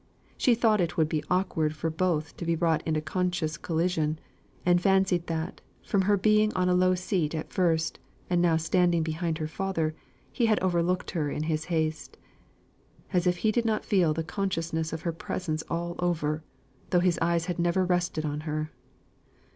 [0.35, 4.17] She thought it would be awkward for both to be brought into conscious collision:
[4.65, 9.03] and fancied that, from her being on a low seat at first, and now standing
[9.03, 9.93] behind her father,
[10.31, 12.17] he had overlooked her in his haste.
[13.13, 16.41] As if he did not feel the consciousness of her presence all over,
[16.89, 18.71] though his eyes had never rested on her!